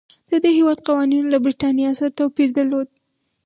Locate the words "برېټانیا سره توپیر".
1.45-2.49